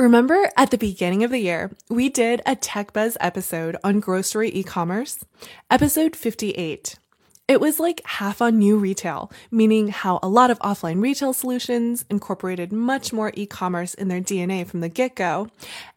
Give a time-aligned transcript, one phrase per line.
[0.00, 4.48] Remember at the beginning of the year, we did a Tech Buzz episode on grocery
[4.48, 5.26] e commerce?
[5.70, 6.98] Episode 58.
[7.46, 12.06] It was like half on new retail, meaning how a lot of offline retail solutions
[12.08, 15.50] incorporated much more e commerce in their DNA from the get go,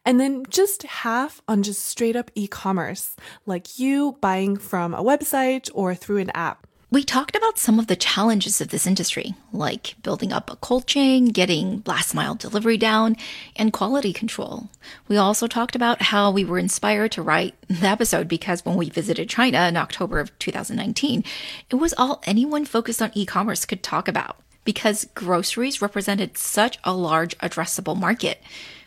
[0.04, 3.16] and then just half on just straight up e commerce,
[3.46, 6.66] like you buying from a website or through an app.
[6.94, 10.86] We talked about some of the challenges of this industry, like building up a cold
[10.86, 13.16] chain, getting last mile delivery down,
[13.56, 14.68] and quality control.
[15.08, 18.90] We also talked about how we were inspired to write the episode because when we
[18.90, 21.24] visited China in October of 2019,
[21.68, 26.78] it was all anyone focused on e commerce could talk about because groceries represented such
[26.84, 28.40] a large addressable market,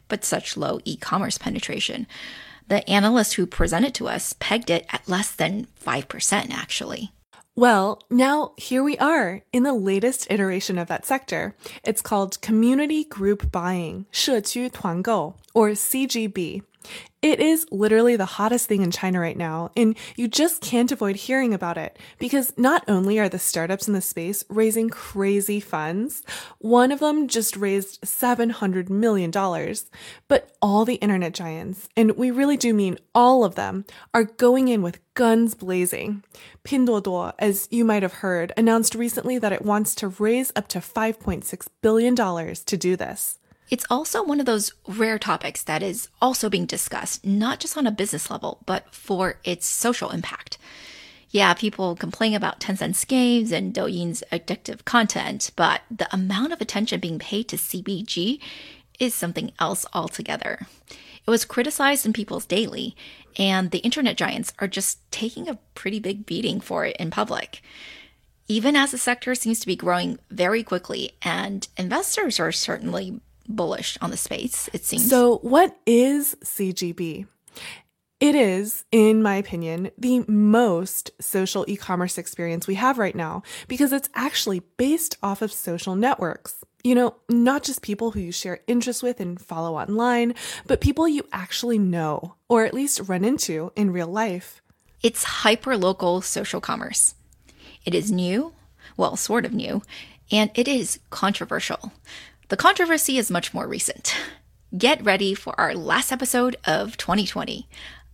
[0.08, 2.08] but such low e commerce penetration.
[2.70, 7.12] The analyst who presented to us pegged it at less than 5%, actually.
[7.57, 11.55] Well, now here we are in the latest iteration of that sector.
[11.85, 16.62] It's called Community Group Buying, 社区团购, or CGB.
[17.24, 21.16] It is literally the hottest thing in China right now, and you just can't avoid
[21.16, 26.22] hearing about it because not only are the startups in the space raising crazy funds,
[26.59, 29.32] one of them just raised $700 million,
[30.28, 34.68] but all the internet giants, and we really do mean all of them, are going
[34.68, 36.24] in with guns blazing.
[36.64, 40.78] Pinduoduo, as you might have heard, announced recently that it wants to raise up to
[40.78, 43.40] $5.6 billion to do this.
[43.70, 47.86] It's also one of those rare topics that is also being discussed, not just on
[47.86, 50.58] a business level, but for its social impact.
[51.30, 57.02] Yeah, people complain about Tencent's games and Douyin's addictive content, but the amount of attention
[57.02, 58.40] being paid to CGB
[59.00, 60.66] is something else altogether.
[60.90, 62.96] It was criticized in People's Daily,
[63.38, 67.62] and the internet giants are just taking a pretty big beating for it in public.
[68.48, 73.98] Even as the sector seems to be growing very quickly, and investors are certainly bullish
[74.02, 75.09] on the space, it seems.
[75.09, 77.28] So, what is CGB?
[78.20, 83.44] It is, in my opinion, the most social e commerce experience we have right now
[83.68, 86.56] because it's actually based off of social networks.
[86.84, 90.34] You know, not just people who you share interests with and follow online,
[90.66, 94.62] but people you actually know or at least run into in real life.
[95.03, 97.14] It's hyper local social commerce.
[97.85, 98.53] It is new,
[98.96, 99.84] well, sort of new,
[100.31, 101.91] and it is controversial.
[102.50, 104.16] The controversy is much more recent.
[104.78, 107.68] Get ready for our last episode of 2020,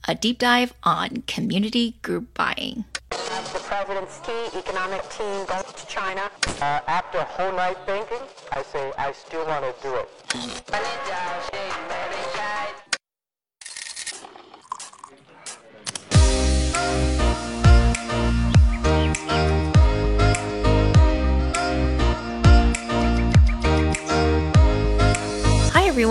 [0.08, 2.86] a deep dive on community group buying.
[3.12, 6.32] The president's key economic team goes to China.
[6.60, 10.10] Uh, after a whole night thinking, I say I still want to do it.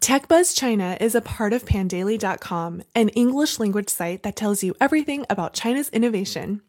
[0.00, 5.26] TechBuzz China is a part of Pandaily.com, an English language site that tells you everything
[5.28, 6.62] about China's innovation.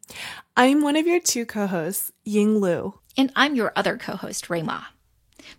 [0.57, 2.95] I'm one of your two co-hosts, Ying Lu.
[3.15, 4.85] And I'm your other co-host, Rui Ma.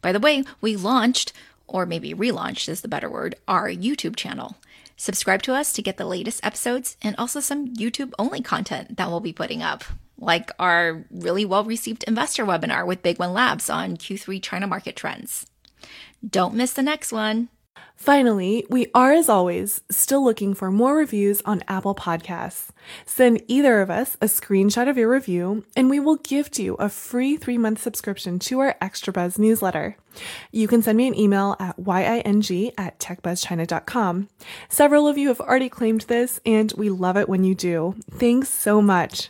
[0.03, 1.32] By the way, we launched,
[1.66, 4.56] or maybe relaunched is the better word, our YouTube channel.
[4.97, 9.09] Subscribe to us to get the latest episodes and also some YouTube only content that
[9.09, 9.84] we'll be putting up,
[10.19, 14.97] like our really well received investor webinar with Big One Labs on Q3 China market
[14.97, 15.47] trends.
[16.28, 17.48] Don't miss the next one.
[18.00, 22.70] Finally, we are, as always, still looking for more reviews on Apple Podcasts.
[23.04, 26.88] Send either of us a screenshot of your review, and we will gift you a
[26.88, 29.98] free three month subscription to our Extra Buzz newsletter.
[30.50, 34.30] You can send me an email at ying at techbuzzchina.com.
[34.70, 37.96] Several of you have already claimed this, and we love it when you do.
[38.12, 39.28] Thanks so much.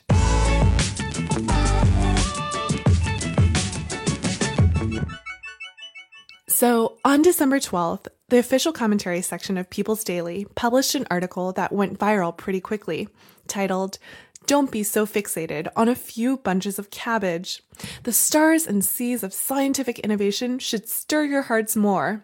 [6.46, 11.72] So, on December 12th, the official commentary section of People's Daily published an article that
[11.72, 13.08] went viral pretty quickly,
[13.48, 13.98] titled,
[14.46, 17.62] Don't Be So Fixated on a Few Bunches of Cabbage.
[18.04, 22.22] The stars and seas of scientific innovation should stir your hearts more.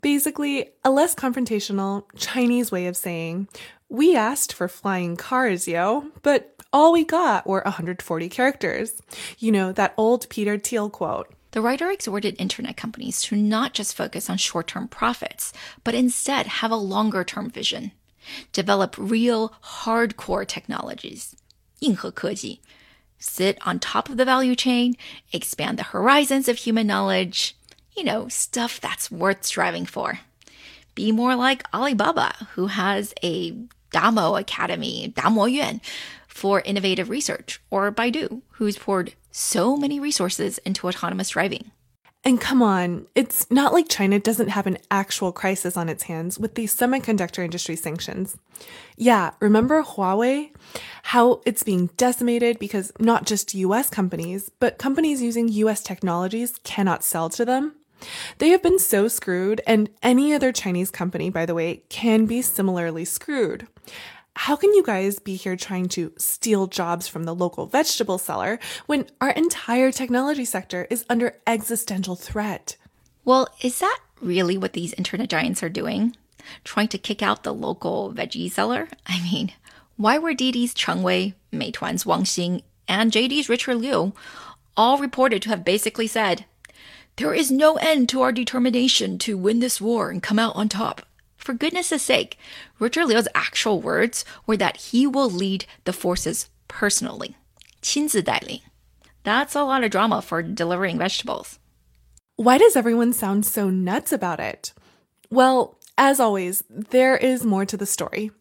[0.00, 3.48] Basically, a less confrontational Chinese way of saying,
[3.90, 9.02] We asked for flying cars, yo, but all we got were 140 characters.
[9.38, 11.34] You know, that old Peter Thiel quote.
[11.57, 15.53] The writer exhorted internet companies to not just focus on short term profits,
[15.83, 17.91] but instead have a longer term vision.
[18.51, 21.35] Develop real, hardcore technologies,
[21.81, 22.59] 硬核科技,
[23.19, 24.95] sit on top of the value chain,
[25.31, 27.55] expand the horizons of human knowledge,
[27.95, 30.19] you know, stuff that's worth striving for.
[30.95, 33.55] Be more like Alibaba, who has a
[33.91, 35.81] Damo Academy, Damo Yuan,
[36.27, 41.70] for innovative research, or Baidu, who's poured so many resources into autonomous driving.
[42.24, 46.38] And come on, it's not like China doesn't have an actual crisis on its hands
[46.38, 48.36] with these semiconductor industry sanctions.
[48.96, 50.50] Yeah, remember Huawei?
[51.04, 57.04] How it's being decimated because not just US companies, but companies using US technologies cannot
[57.04, 57.76] sell to them?
[58.38, 62.42] They have been so screwed, and any other Chinese company, by the way, can be
[62.42, 63.66] similarly screwed.
[64.42, 68.60] How can you guys be here trying to steal jobs from the local vegetable seller
[68.86, 72.76] when our entire technology sector is under existential threat?
[73.24, 76.16] Well, is that really what these internet giants are doing?
[76.62, 78.88] Trying to kick out the local veggie seller?
[79.06, 79.52] I mean,
[79.96, 84.12] why were Didi's Cheng Wei, Meituan's Wang Xing, and JD's Richard Liu
[84.76, 86.44] all reported to have basically said,
[87.16, 90.68] There is no end to our determination to win this war and come out on
[90.68, 91.04] top?
[91.47, 92.37] For goodness sake,
[92.79, 97.35] Richard Liu's actual words were that he will lead the forces personally.
[97.81, 98.61] 亲自带领.
[99.23, 101.59] That's a lot of drama for delivering vegetables.
[102.35, 104.73] Why does everyone sound so nuts about it?
[105.29, 108.31] Well, as always, there is more to the story.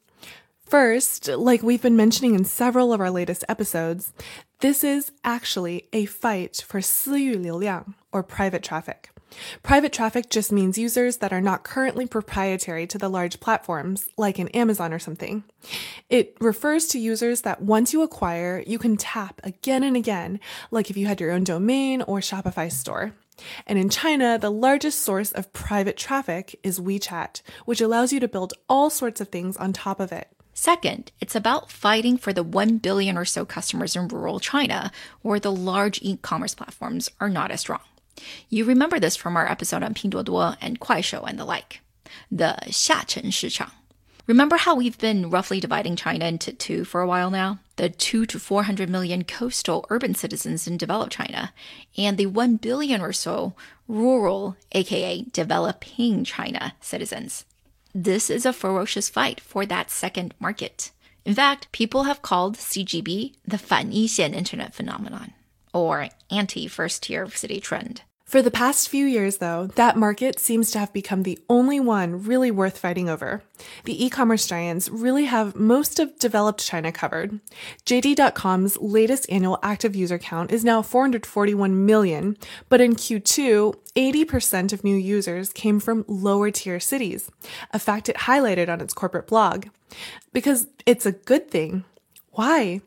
[0.65, 4.13] First, like we've been mentioning in several of our latest episodes,
[4.61, 9.11] this is actually a fight for 私域流量, or private traffic.
[9.64, 14.40] Private traffic just means users that are not currently proprietary to the large platforms, like
[14.40, 15.44] in Amazon or something.
[16.10, 20.40] It refers to users that once you acquire, you can tap again and again,
[20.72, 23.14] like if you had your own domain or Shopify store.
[23.68, 28.28] And in China, the largest source of private traffic is WeChat, which allows you to
[28.28, 30.30] build all sorts of things on top of it.
[30.54, 34.92] Second, it's about fighting for the 1 billion or so customers in rural China,
[35.22, 37.82] where the large e commerce platforms are not as strong.
[38.50, 41.82] You remember this from our episode on Pinduoduo and Kuaishou and the like,
[42.32, 43.72] the Xiachen Shichang.
[44.28, 47.60] Remember how we've been roughly dividing China into two for a while now?
[47.78, 51.54] The two to 400 million coastal urban citizens in developed China
[51.98, 53.54] and the 1 billion or so
[53.88, 57.46] rural, aka developing China citizens.
[57.96, 60.92] This is a ferocious fight for that second market.
[61.24, 65.34] In fact, people have called CGB the Fan Yixian internet phenomenon
[65.74, 68.02] or anti first tier city trend.
[68.28, 72.24] For the past few years, though, that market seems to have become the only one
[72.24, 73.42] really worth fighting over.
[73.86, 77.40] The e commerce giants really have most of developed China covered.
[77.86, 82.36] JD.com's latest annual active user count is now 441 million,
[82.68, 87.32] but in Q2, 80% of new users came from lower tier cities,
[87.72, 89.68] a fact it highlighted on its corporate blog.
[90.34, 91.86] Because it's a good thing.
[92.32, 92.82] Why?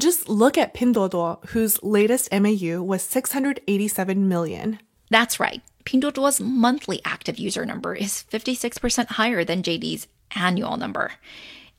[0.00, 4.78] Just look at Pinduoduo, whose latest MAU was 687 million.
[5.10, 5.60] That's right.
[5.84, 11.12] Pinduoduo's monthly active user number is 56% higher than JD's annual number.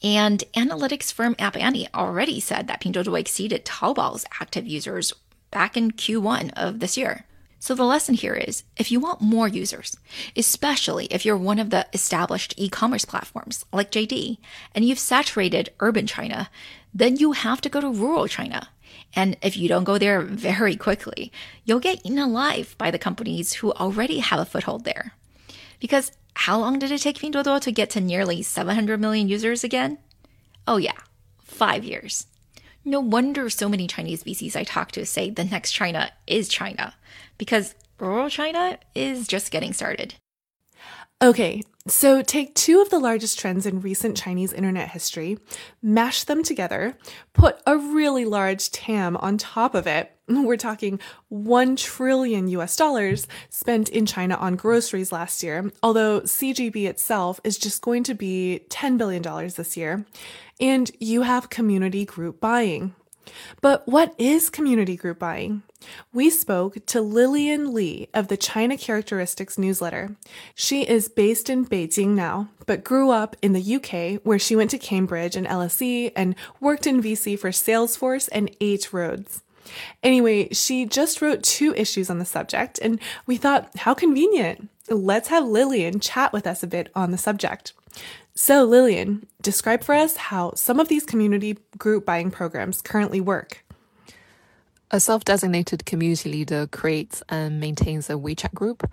[0.04, 5.14] And analytics firm App Annie already said that Pinduoduo exceeded Taobao's active users
[5.50, 7.26] back in Q1 of this year.
[7.58, 9.96] So the lesson here is if you want more users,
[10.36, 14.38] especially if you're one of the established e-commerce platforms like JD
[14.74, 16.50] and you've saturated urban China,
[16.94, 18.70] then you have to go to rural China.
[19.14, 21.32] And if you don't go there very quickly,
[21.66, 25.14] you'll get eaten alive by the companies who already have a foothold there.
[25.80, 29.98] Because how long did it take Pinduoduo to get to nearly 700 million users again?
[30.68, 30.98] Oh yeah,
[31.44, 32.28] five years.
[32.84, 36.96] No wonder so many Chinese VCs I talk to say the next China is China,
[37.38, 40.16] because rural China is just getting started.
[41.24, 45.38] Okay, so take two of the largest trends in recent Chinese internet history,
[45.80, 46.98] mash them together,
[47.34, 50.12] put a really large TAM on top of it.
[50.28, 51.00] We're talking
[51.30, 57.60] 1 trillion US dollars spent in China on groceries last year, although CGB itself is
[57.60, 59.22] just going to be $10 billion
[59.56, 60.04] this year.
[60.60, 62.96] And you have community group buying.
[63.62, 65.62] But what is community group buying?
[66.14, 70.16] We spoke to Lillian Li of the China Characteristics newsletter.
[70.56, 74.72] She is based in Beijing now, but grew up in the UK where she went
[74.72, 79.44] to Cambridge and LSE and worked in VC for Salesforce and Eight Roads.
[80.04, 84.70] Anyway, she just wrote two issues on the subject, and we thought, how convenient.
[84.90, 87.74] Let's have Lillian chat with us a bit on the subject.
[88.34, 93.64] So, Lillian, describe for us how some of these community group buying programs currently work.
[94.94, 98.92] A self designated community leader creates and maintains a WeChat group.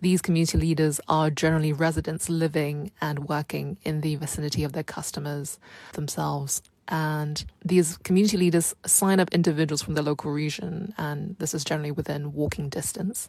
[0.00, 5.58] These community leaders are generally residents living and working in the vicinity of their customers
[5.94, 6.62] themselves.
[6.86, 11.90] And these community leaders sign up individuals from the local region, and this is generally
[11.90, 13.28] within walking distance,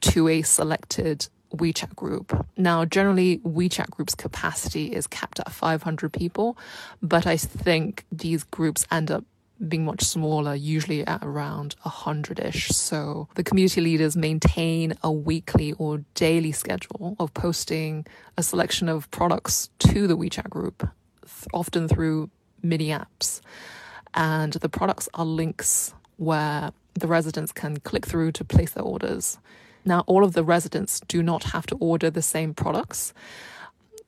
[0.00, 2.44] to a selected WeChat group.
[2.56, 6.58] Now, generally, WeChat group's capacity is capped at 500 people,
[7.00, 9.24] but I think these groups end up
[9.68, 12.68] being much smaller, usually at around 100 ish.
[12.68, 19.10] So the community leaders maintain a weekly or daily schedule of posting a selection of
[19.10, 20.88] products to the WeChat group,
[21.52, 22.30] often through
[22.62, 23.40] mini apps.
[24.14, 29.38] And the products are links where the residents can click through to place their orders.
[29.84, 33.12] Now, all of the residents do not have to order the same products.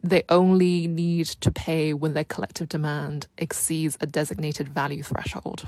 [0.04, 5.66] They only need to pay when their collective demand exceeds a designated value threshold.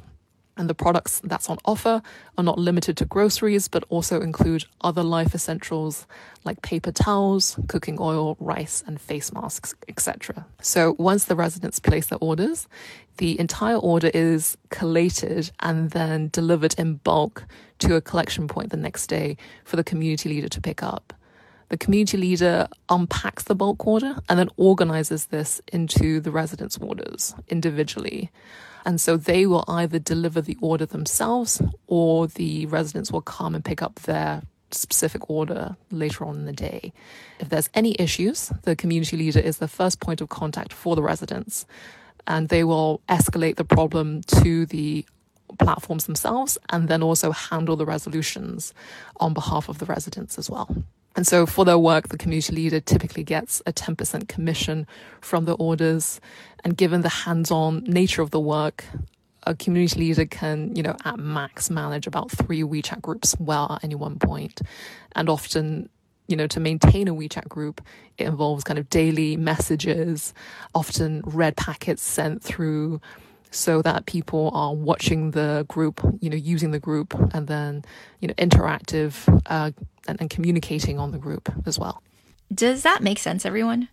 [0.58, 2.02] And the products that's on offer
[2.36, 6.06] are not limited to groceries, but also include other life essentials
[6.44, 10.44] like paper towels, cooking oil, rice, and face masks, etc.
[10.60, 12.68] So once the residents place their orders,
[13.16, 17.46] the entire order is collated and then delivered in bulk
[17.78, 21.14] to a collection point the next day for the community leader to pick up.
[21.68, 27.34] The community leader unpacks the bulk order and then organizes this into the residents' orders
[27.48, 28.30] individually.
[28.84, 33.64] And so they will either deliver the order themselves or the residents will come and
[33.64, 36.92] pick up their specific order later on in the day.
[37.40, 41.02] If there's any issues, the community leader is the first point of contact for the
[41.02, 41.66] residents
[42.26, 45.04] and they will escalate the problem to the
[45.58, 48.74] platforms themselves and then also handle the resolutions
[49.18, 50.84] on behalf of the residents as well.
[51.16, 54.86] And so for their work, the community leader typically gets a 10% commission
[55.22, 56.20] from the orders.
[56.62, 58.84] And given the hands on nature of the work,
[59.44, 63.84] a community leader can, you know, at max manage about three WeChat groups well at
[63.84, 64.60] any one point.
[65.14, 65.88] And often,
[66.28, 67.80] you know, to maintain a WeChat group,
[68.18, 70.34] it involves kind of daily messages,
[70.74, 73.00] often red packets sent through
[73.56, 77.84] so that people are watching the group, you know, using the group and then,
[78.20, 79.70] you know, interactive uh,
[80.06, 82.02] and, and communicating on the group as well.
[82.54, 83.88] Does that make sense, everyone?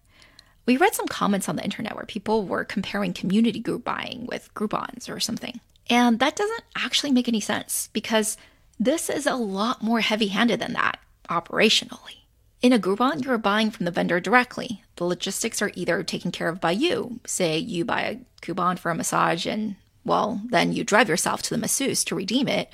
[0.66, 4.54] We read some comments on the internet where people were comparing community group buying with
[4.54, 5.60] Groupons or something.
[5.90, 8.38] And that doesn't actually make any sense because
[8.80, 12.23] this is a lot more heavy handed than that operationally.
[12.64, 14.82] In a Groupon, you're buying from the vendor directly.
[14.96, 17.20] The logistics are either taken care of by you.
[17.26, 21.50] Say you buy a coupon for a massage and, well, then you drive yourself to
[21.50, 22.72] the masseuse to redeem it,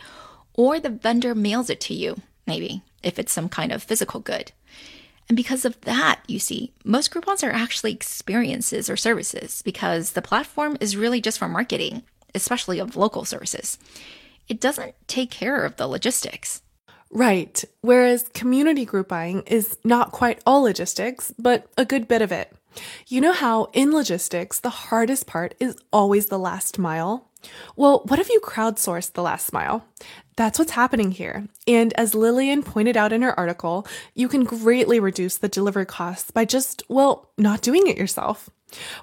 [0.54, 4.52] or the vendor mails it to you, maybe, if it's some kind of physical good.
[5.28, 10.22] And because of that, you see, most Groupons are actually experiences or services because the
[10.22, 12.04] platform is really just for marketing,
[12.36, 13.80] especially of local services.
[14.48, 16.62] It doesn't take care of the logistics.
[17.12, 17.64] Right.
[17.82, 22.54] Whereas community group buying is not quite all logistics, but a good bit of it.
[23.08, 27.29] You know how in logistics, the hardest part is always the last mile?
[27.76, 29.86] Well, what if you crowdsource the last mile?
[30.36, 31.48] That's what's happening here.
[31.68, 36.32] And as Lillian pointed out in her article, you can greatly reduce the delivery costs
[36.32, 38.50] by just, well, not doing it yourself.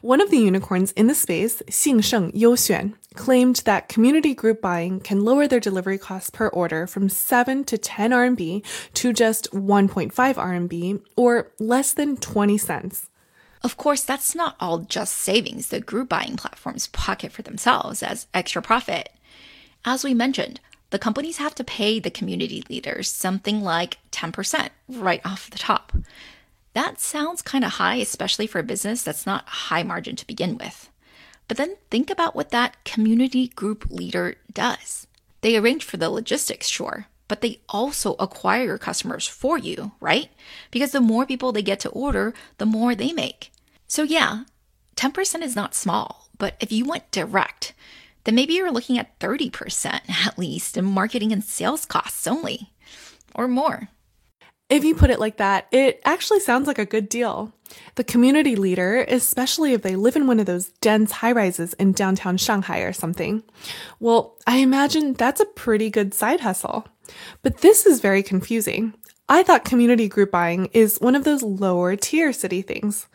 [0.01, 5.25] One of the unicorns in the space, Xingsheng Youxuan, claimed that community group buying can
[5.25, 8.65] lower their delivery costs per order from 7 to 10 RMB
[8.95, 13.09] to just 1.5 RMB or less than 20 cents.
[13.63, 18.27] Of course, that's not all just savings the group buying platforms pocket for themselves as
[18.35, 19.11] extra profit.
[19.85, 20.61] As we mentioned,
[20.91, 25.93] the companies have to pay the community leaders something like 10% right off the top.
[26.75, 30.59] That sounds kind of high, especially for a business that's not high margin to begin
[30.59, 30.91] with.
[31.49, 35.07] But then think about what that community group leader does.
[35.41, 40.29] They arrange for the logistics, sure, but they also acquire your customers for you, right?
[40.71, 43.53] Because the more people they get to order, the more they make.
[43.89, 44.45] So, yeah,
[44.97, 47.75] 10% is not small, but if you went direct,
[48.25, 52.73] then maybe you're looking at 30% at least in marketing and sales costs only,
[53.35, 53.89] or more.
[54.69, 57.53] If you put it like that, it actually sounds like a good deal.
[57.95, 61.93] The community leader, especially if they live in one of those dense high rises in
[61.93, 63.45] downtown Shanghai or something,
[64.01, 66.87] well, I imagine that's a pretty good side hustle.
[67.43, 68.95] But this is very confusing.
[69.29, 73.07] I thought community group buying is one of those lower tier city things.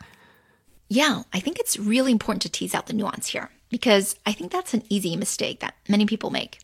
[0.88, 4.52] Yeah, I think it's really important to tease out the nuance here because I think
[4.52, 6.58] that's an easy mistake that many people make.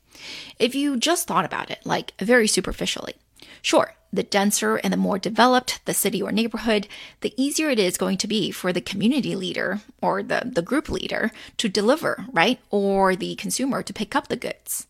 [0.58, 3.14] If you just thought about it, like very superficially,
[3.62, 6.88] sure, the denser and the more developed the city or neighborhood,
[7.20, 10.88] the easier it is going to be for the community leader or the, the group
[10.88, 12.58] leader to deliver, right?
[12.70, 14.86] Or the consumer to pick up the goods.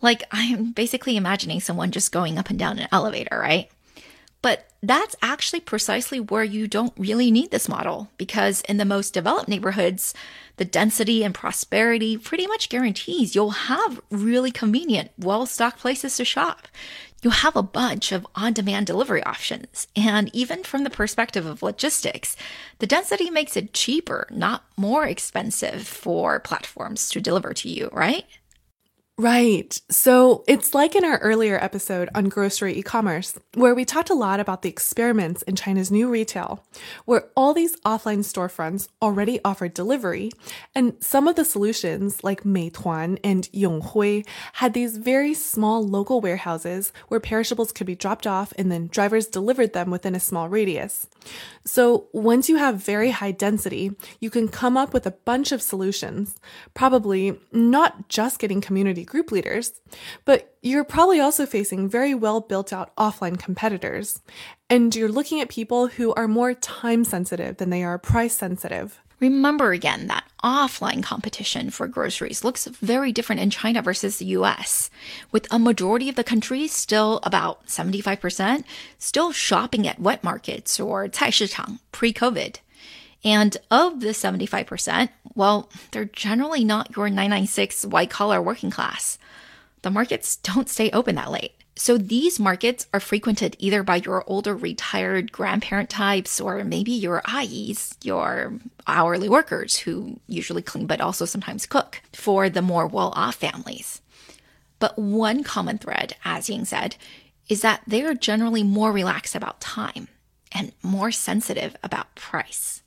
[0.00, 3.70] Like, I am basically imagining someone just going up and down an elevator, right?
[4.42, 9.14] But that's actually precisely where you don't really need this model because in the most
[9.14, 10.14] developed neighborhoods,
[10.56, 16.24] the density and prosperity pretty much guarantees you'll have really convenient, well stocked places to
[16.24, 16.68] shop.
[17.22, 19.88] You'll have a bunch of on demand delivery options.
[19.96, 22.36] And even from the perspective of logistics,
[22.78, 28.26] the density makes it cheaper, not more expensive for platforms to deliver to you, right?
[29.18, 29.80] Right.
[29.88, 34.14] So it's like in our earlier episode on grocery e commerce, where we talked a
[34.14, 36.62] lot about the experiments in China's new retail,
[37.06, 40.32] where all these offline storefronts already offered delivery,
[40.74, 46.92] and some of the solutions, like Meituan and Yonghui, had these very small local warehouses
[47.08, 51.06] where perishables could be dropped off and then drivers delivered them within a small radius.
[51.64, 55.62] So once you have very high density, you can come up with a bunch of
[55.62, 56.36] solutions,
[56.74, 59.81] probably not just getting community group leaders,
[60.25, 64.21] but you're probably also facing very well built out offline competitors.
[64.69, 68.99] And you're looking at people who are more time sensitive than they are price sensitive.
[69.19, 74.89] Remember again that offline competition for groceries looks very different in China versus the US,
[75.31, 78.63] with a majority of the country still about 75%
[78.97, 82.55] still shopping at wet markets or 菜市场 pre-COVID.
[83.26, 89.18] And of the 75%, well, they're generally not your 996 white collar working class.
[89.82, 91.52] The markets don't stay open that late.
[91.74, 97.20] So these markets are frequented either by your older retired grandparent types or maybe your
[97.22, 98.54] ayis, your
[98.86, 104.00] hourly workers who usually clean but also sometimes cook for the more well off families.
[104.78, 106.94] But one common thread, as Ying said,
[107.48, 110.06] is that they are generally more relaxed about time
[110.52, 112.82] and more sensitive about price.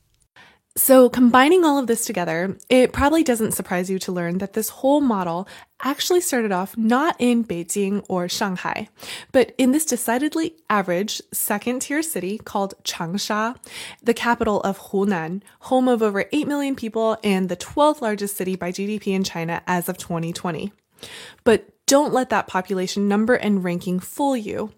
[0.76, 4.70] So, combining all of this together, it probably doesn't surprise you to learn that this
[4.70, 5.48] whole model
[5.82, 8.88] actually started off not in Beijing or Shanghai,
[9.32, 13.56] but in this decidedly average second tier city called Changsha,
[14.04, 18.56] the capital of Hunan, home of over 8 million people and the 12th largest city
[18.56, 20.72] by GDP in China as of 2020.
[21.44, 24.72] But don't let that population number and ranking fool you.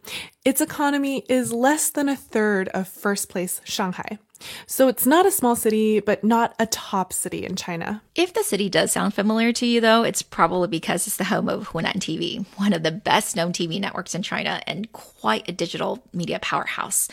[0.46, 4.18] Its economy is less than a third of first place Shanghai.
[4.66, 8.02] So it's not a small city, but not a top city in China.
[8.16, 11.50] If the city does sound familiar to you, though, it's probably because it's the home
[11.50, 15.52] of Hunan TV, one of the best known TV networks in China and quite a
[15.52, 17.10] digital media powerhouse.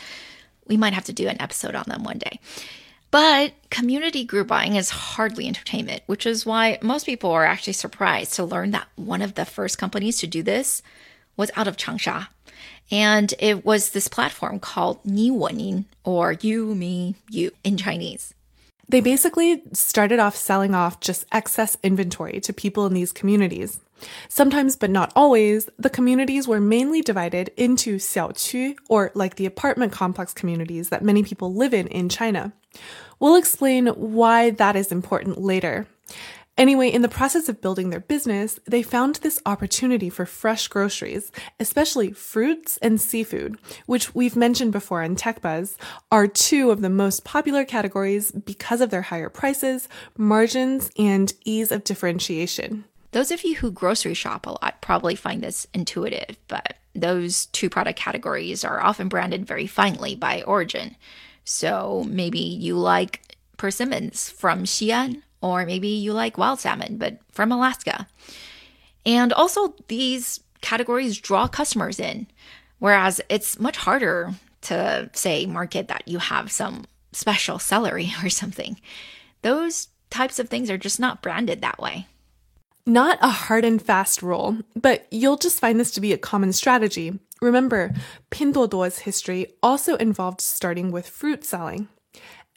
[0.65, 2.39] We might have to do an episode on them one day.
[3.11, 8.33] But community group buying is hardly entertainment, which is why most people are actually surprised
[8.33, 10.83] to learn that one of the first companies to do this
[11.35, 12.27] was out of Changsha.
[12.91, 18.33] And it was this platform called Ni Wonin, or You, Me, You in Chinese.
[18.87, 23.79] They basically started off selling off just excess inventory to people in these communities.
[24.27, 29.91] Sometimes, but not always, the communities were mainly divided into xiaoqu, or like the apartment
[29.91, 32.53] complex communities that many people live in in China.
[33.19, 35.87] We'll explain why that is important later.
[36.59, 41.31] Anyway, in the process of building their business, they found this opportunity for fresh groceries,
[41.57, 45.77] especially fruits and seafood, which we've mentioned before in TechBuzz,
[46.11, 51.71] are two of the most popular categories because of their higher prices, margins, and ease
[51.71, 52.83] of differentiation.
[53.11, 57.69] Those of you who grocery shop a lot probably find this intuitive, but those two
[57.69, 60.97] product categories are often branded very finely by origin.
[61.51, 67.51] So maybe you like persimmons from Xi'an or maybe you like wild salmon, but from
[67.51, 68.07] Alaska.
[69.03, 72.27] And also, these categories draw customers in,
[72.77, 78.79] whereas it's much harder to say market that you have some special celery or something.
[79.41, 82.05] Those types of things are just not branded that way.
[82.85, 86.53] Not a hard and fast rule, but you'll just find this to be a common
[86.53, 87.17] strategy.
[87.41, 87.93] Remember,
[88.31, 91.87] Pinduoduo's history also involved starting with fruit selling.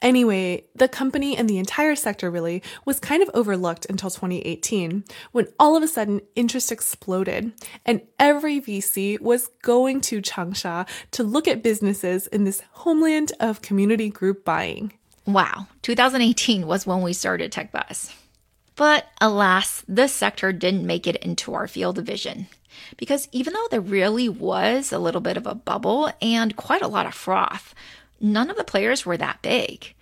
[0.01, 5.47] Anyway, the company and the entire sector really was kind of overlooked until 2018 when
[5.57, 7.53] all of a sudden interest exploded
[7.85, 13.61] and every VC was going to Changsha to look at businesses in this homeland of
[13.61, 14.91] community group buying.
[15.25, 18.13] Wow, 2018 was when we started TechBuzz.
[18.75, 22.47] But alas, this sector didn't make it into our field of vision.
[22.97, 26.87] Because even though there really was a little bit of a bubble and quite a
[26.87, 27.73] lot of froth,
[28.19, 29.93] none of the players were that big.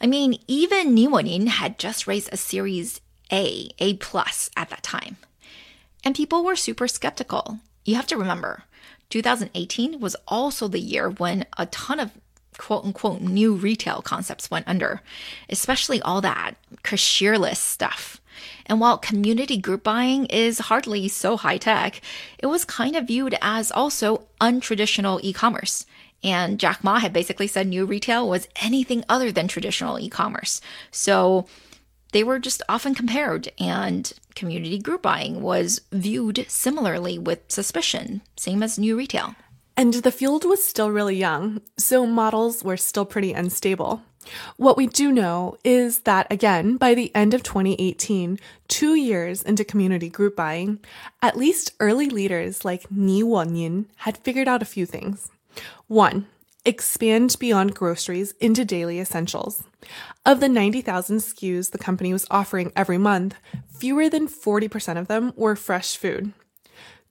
[0.00, 3.00] I mean, even Niwonin had just raised a Series
[3.32, 5.16] A, A plus at that time.
[6.04, 7.60] And people were super skeptical.
[7.84, 8.64] You have to remember,
[9.10, 12.12] 2018 was also the year when a ton of
[12.56, 15.02] quote unquote new retail concepts went under,
[15.48, 18.19] especially all that cashierless stuff.
[18.66, 22.00] And while community group buying is hardly so high tech,
[22.38, 25.86] it was kind of viewed as also untraditional e commerce.
[26.22, 30.60] And Jack Ma had basically said new retail was anything other than traditional e commerce.
[30.90, 31.46] So
[32.12, 38.62] they were just often compared, and community group buying was viewed similarly with suspicion, same
[38.62, 39.34] as new retail.
[39.76, 44.02] And the field was still really young, so models were still pretty unstable.
[44.56, 49.64] What we do know is that, again, by the end of 2018, two years into
[49.64, 50.78] community group buying,
[51.22, 55.30] at least early leaders like Ni Wonin had figured out a few things.
[55.86, 56.26] One,
[56.64, 59.64] expand beyond groceries into daily essentials.
[60.26, 63.36] Of the 90,000 SKUs the company was offering every month,
[63.68, 66.32] fewer than 40% of them were fresh food.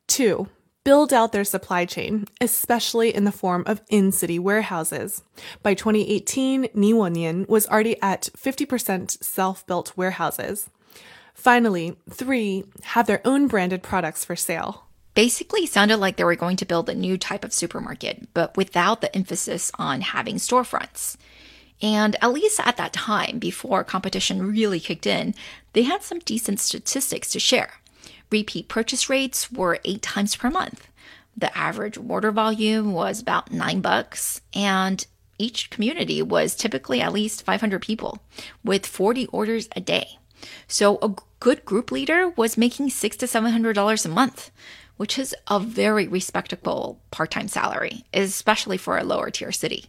[0.08, 0.48] Two,
[0.84, 5.24] build out their supply chain, especially in the form of in city warehouses.
[5.62, 10.70] By 2018, Ni Wonin was already at 50% self built warehouses.
[11.34, 14.86] Finally, three, have their own branded products for sale
[15.20, 19.02] basically sounded like they were going to build a new type of supermarket, but without
[19.02, 21.18] the emphasis on having storefronts.
[21.82, 25.34] And at least at that time, before competition really kicked in,
[25.74, 27.79] they had some decent statistics to share.
[28.32, 30.88] Repeat purchase rates were eight times per month.
[31.36, 35.06] The average order volume was about nine bucks, and
[35.38, 38.20] each community was typically at least 500 people,
[38.64, 40.20] with 40 orders a day.
[40.68, 44.52] So a good group leader was making six to seven hundred dollars a month,
[44.98, 49.86] which is a very respectable part time salary, especially for a lower tier city.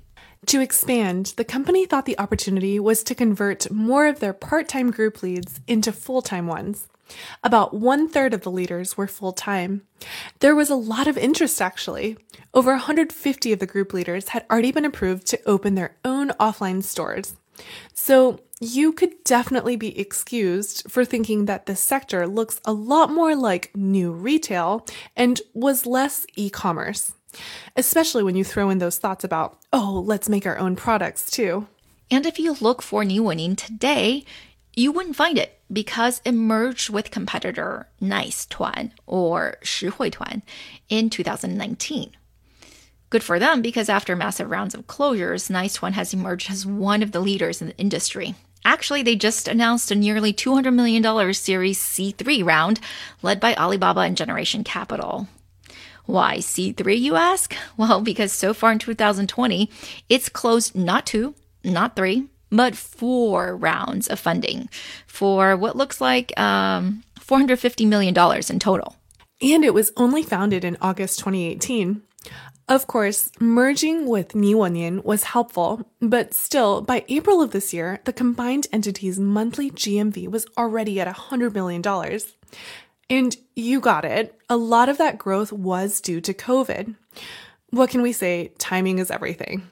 [0.47, 4.91] To expand, the company thought the opportunity was to convert more of their part time
[4.91, 6.89] group leads into full time ones.
[7.43, 9.83] About one third of the leaders were full time.
[10.41, 12.17] There was a lot of interest, actually.
[12.55, 16.83] Over 150 of the group leaders had already been approved to open their own offline
[16.83, 17.37] stores.
[17.95, 23.35] So you could definitely be excused for thinking that this sector looks a lot more
[23.35, 27.15] like new retail and was less e commerce,
[27.77, 31.67] especially when you throw in those thoughts about, oh, let's make our own products too.
[32.11, 34.25] And if you look for Ni Wonin today,
[34.81, 40.43] you wouldn't find it because it merged with competitor Nice Tuan or Shihui Tuan
[40.89, 42.13] in 2019.
[43.11, 47.03] Good for them because after massive rounds of closures, Nice Tuan has emerged as one
[47.03, 48.35] of the leaders in the industry.
[48.65, 52.81] Actually, they just announced a nearly $200 million Series C3 round
[53.21, 55.29] led by Alibaba and Generation Capital.
[56.07, 57.55] Why C3, you ask?
[57.77, 59.71] Well, because so far in 2020,
[60.09, 64.69] it's closed not two, not three, but four rounds of funding
[65.07, 68.15] for what looks like um, $450 million
[68.51, 68.97] in total.
[69.43, 72.03] And it was only founded in August 2018.
[72.69, 78.01] Of course, merging with Ni Wonin was helpful, but still, by April of this year,
[78.05, 81.83] the combined entity's monthly GMV was already at $100 million.
[83.09, 86.95] And you got it, a lot of that growth was due to COVID.
[87.71, 88.53] What can we say?
[88.59, 89.69] Timing is everything.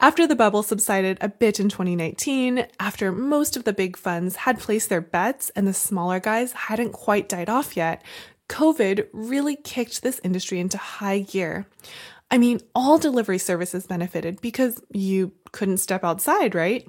[0.00, 4.60] After the bubble subsided a bit in 2019, after most of the big funds had
[4.60, 8.04] placed their bets and the smaller guys hadn't quite died off yet,
[8.48, 11.66] COVID really kicked this industry into high gear.
[12.30, 16.86] I mean, all delivery services benefited because you couldn't step outside, right?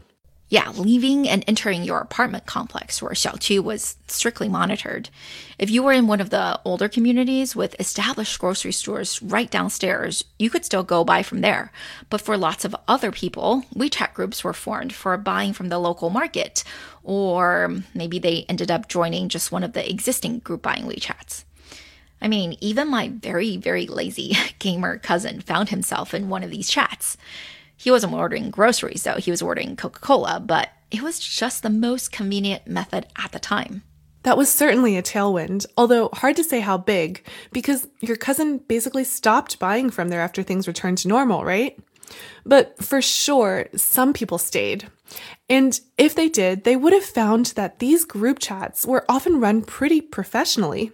[0.51, 5.11] Yeah, leaving and entering your apartment complex where Xiaoqu was strictly monitored.
[5.59, 10.23] If you were in one of the older communities with established grocery stores right downstairs,
[10.39, 11.71] you could still go buy from there.
[12.09, 16.09] But for lots of other people, WeChat groups were formed for buying from the local
[16.09, 16.63] market,
[17.03, 21.43] or maybe they ended up joining just one of the existing group buying WeChats.
[22.21, 26.69] I mean, even my very, very lazy gamer cousin found himself in one of these
[26.69, 27.17] chats.
[27.79, 31.69] He wasn't ordering groceries, though, he was ordering Coca Cola, but it was just the
[31.69, 33.83] most convenient method at the time.
[34.23, 39.05] That was certainly a tailwind, although hard to say how big, because your cousin basically
[39.05, 41.79] stopped buying from there after things returned to normal, right?
[42.45, 44.89] But for sure, some people stayed.
[45.47, 49.61] And if they did, they would have found that these group chats were often run
[49.61, 50.91] pretty professionally.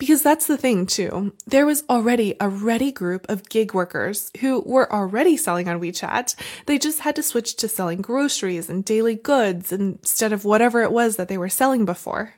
[0.00, 1.34] Because that's the thing, too.
[1.46, 6.34] There was already a ready group of gig workers who were already selling on WeChat.
[6.64, 10.90] They just had to switch to selling groceries and daily goods instead of whatever it
[10.90, 12.32] was that they were selling before.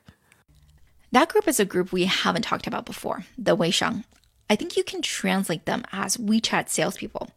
[1.13, 4.03] That group is a group we haven't talked about before, the Weishang.
[4.51, 7.31] I think you can translate them as WeChat salespeople.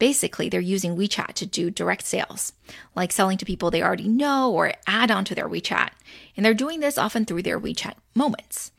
[0.00, 2.54] Basically, they're using WeChat to do direct sales,
[2.96, 5.90] like selling to people they already know or add on to their WeChat.
[6.36, 8.72] And they're doing this often through their WeChat moments.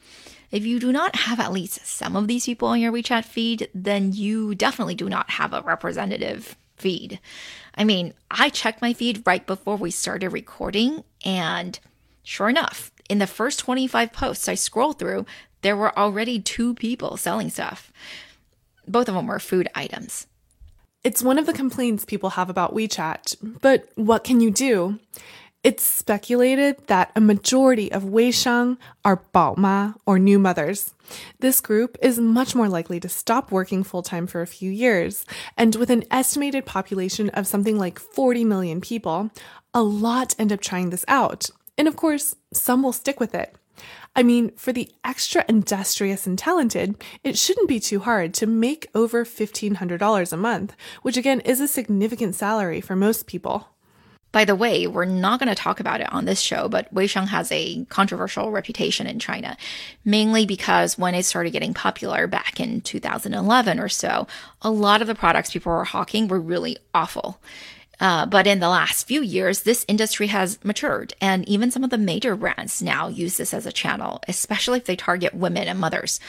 [0.51, 3.69] If you do not have at least some of these people on your WeChat feed,
[3.73, 7.19] then you definitely do not have a representative feed.
[7.75, 11.79] I mean, I checked my feed right before we started recording, and
[12.23, 15.25] sure enough, In the first 25 posts I scrolled through,
[15.61, 17.91] there were already two people selling stuff.
[18.87, 20.27] Both of them were food items.
[21.03, 24.99] It's one of the complaints people have about WeChat, but what can you do?
[25.65, 30.93] It's speculated that a majority of Weishang are Baoma or new mothers.
[31.39, 35.25] This group is much more likely to stop working full time for a few years,
[35.57, 39.31] and with an estimated population of something like 40 million people,
[39.73, 41.49] a lot end up trying this out.
[41.79, 43.55] And of course, some will stick with it.
[44.15, 48.91] I mean, for the extra industrious and talented, it shouldn't be too hard to make
[48.93, 53.74] over $1,500 a month, which again is a significant salary for most people.
[54.35, 57.29] By the way, we're not going to talk about it on this show, but Weishang
[57.29, 59.55] has a controversial reputation in China,
[60.03, 64.27] mainly because when it started getting popular back in 2011 or so,
[64.61, 67.39] a lot of the products people were hawking were really awful.
[68.01, 71.89] Uh, but in the last few years, this industry has matured, and even some of
[71.89, 75.79] the major brands now use this as a channel, especially if they target women and
[75.79, 76.19] mothers.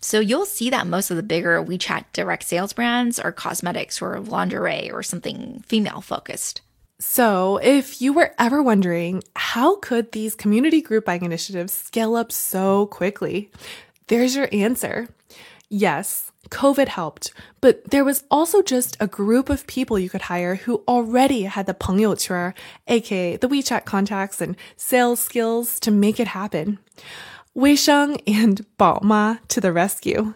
[0.00, 4.20] So you'll see that most of the bigger WeChat direct sales brands are cosmetics or
[4.20, 6.60] lingerie or something female focused.
[6.98, 12.32] So, if you were ever wondering how could these community group buying initiatives scale up
[12.32, 13.50] so quickly,
[14.06, 15.08] there's your answer.
[15.68, 20.54] Yes, COVID helped, but there was also just a group of people you could hire
[20.54, 22.54] who already had the Pengyocheer,
[22.86, 26.78] aka the WeChat contacts and sales skills to make it happen.
[27.54, 30.32] Weishang and Bao Ma to the rescue.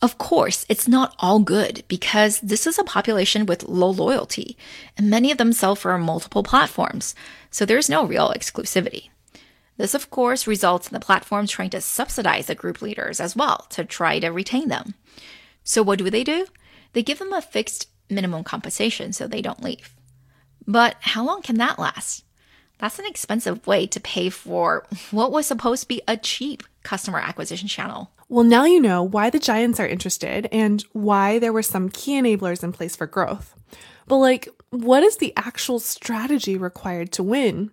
[0.00, 4.56] Of course, it's not all good because this is a population with low loyalty,
[4.96, 7.16] and many of them sell for multiple platforms,
[7.50, 9.10] so there's no real exclusivity.
[9.76, 13.66] This, of course, results in the platforms trying to subsidize the group leaders as well
[13.70, 14.94] to try to retain them.
[15.64, 16.46] So, what do they do?
[16.92, 19.94] They give them a fixed minimum compensation so they don't leave.
[20.66, 22.24] But how long can that last?
[22.78, 27.18] That's an expensive way to pay for what was supposed to be a cheap customer
[27.18, 28.12] acquisition channel.
[28.30, 32.20] Well, now you know why the giants are interested and why there were some key
[32.20, 33.54] enablers in place for growth.
[34.06, 37.70] But, like, what is the actual strategy required to win?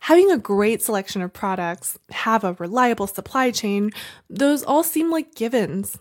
[0.00, 3.92] Having a great selection of products, have a reliable supply chain,
[4.28, 5.96] those all seem like givens.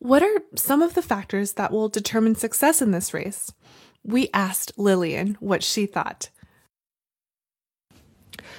[0.00, 3.52] What are some of the factors that will determine success in this race?
[4.02, 6.28] We asked Lillian what she thought.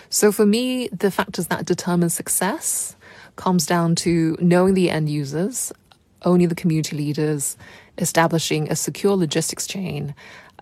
[0.09, 2.94] So, for me, the factors that determine success
[3.35, 5.71] comes down to knowing the end users,
[6.23, 7.57] owning the community leaders,
[7.97, 10.15] establishing a secure logistics chain,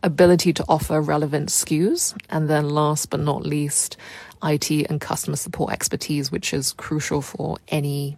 [0.03, 3.97] ability to offer relevant SKUs, and then last but not least,
[4.43, 8.17] IT and customer support expertise, which is crucial for any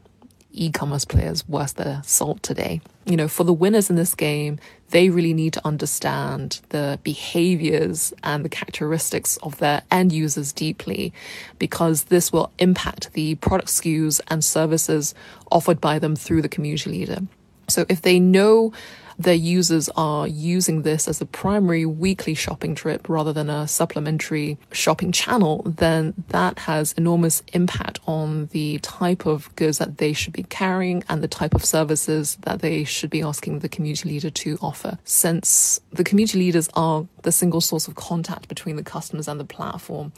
[0.56, 2.82] e-commerce players worth their salt today.
[3.06, 8.14] You know, for the winners in this game, they really need to understand the behaviors
[8.24, 11.14] and the characteristics of their end users deeply
[11.60, 15.14] because this will impact the product SKUs and services
[15.52, 17.20] offered by them through the community leader.
[17.68, 18.74] So if they know
[19.18, 24.58] their users are using this as a primary weekly shopping trip rather than a supplementary
[24.72, 30.34] shopping channel, then that has enormous impact on the type of goods that they should
[30.34, 34.30] be carrying and the type of services that they should be asking the community leader
[34.30, 34.98] to offer.
[35.04, 39.46] Since the community leaders are the single source of contact between the customers and the
[39.46, 40.12] platform,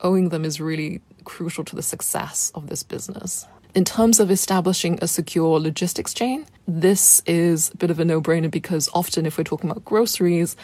[0.00, 3.46] owing them is really crucial to the success of this business.
[3.74, 8.20] In terms of establishing a secure logistics chain, this is a bit of a no
[8.20, 10.54] brainer because often, if we're talking about groceries,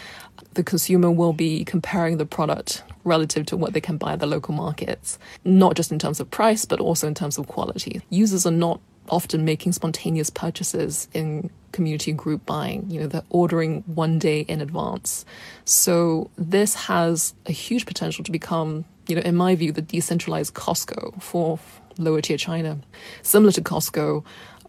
[0.54, 4.26] the consumer will be comparing the product relative to what they can buy at the
[4.26, 8.00] local markets, not just in terms of price, but also in terms of quality.
[8.10, 12.88] Users are not often making spontaneous purchases in community group buying.
[12.88, 15.24] You know, they're ordering one day in advance.
[15.64, 20.54] So this has a huge potential to become, you know, in my view, the decentralized
[20.54, 21.58] Costco for
[22.00, 22.78] lower tier China.
[23.22, 24.24] Similar to Costco,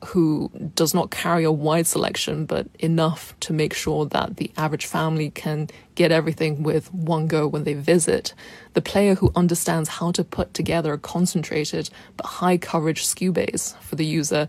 [0.06, 4.86] who does not carry a wide selection, but enough to make sure that the average
[4.86, 8.34] family can get everything with one go when they visit.
[8.74, 13.76] The player who understands how to put together a concentrated but high coverage SKU base
[13.82, 14.48] for the user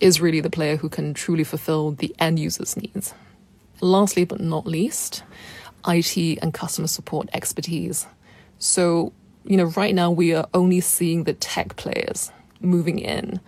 [0.00, 3.14] is really the player who can truly fulfill the end user's needs.
[3.80, 5.22] Lastly, but not least,
[5.86, 8.06] IT and customer support expertise.
[8.58, 9.12] So,
[9.44, 13.40] you know, right now we are only seeing the tech players moving in.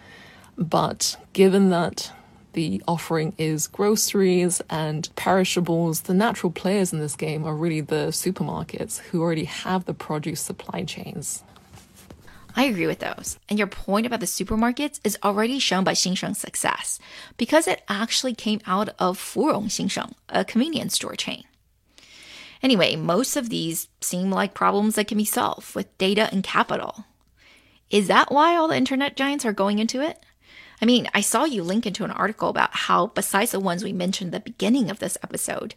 [0.56, 2.12] But given that
[2.52, 8.08] the offering is groceries and perishables, the natural players in this game are really the
[8.08, 11.42] supermarkets who already have the produce supply chains.
[12.54, 13.38] I agree with those.
[13.48, 16.98] And your point about the supermarkets is already shown by Xingsheng's success
[17.38, 21.44] because it actually came out of Furong Xingsheng, a convenience store chain.
[22.62, 27.04] Anyway, most of these seem like problems that can be solved with data and capital.
[27.90, 30.18] Is that why all the internet giants are going into it?
[30.80, 33.92] I mean, I saw you link into an article about how, besides the ones we
[33.92, 35.74] mentioned at the beginning of this episode,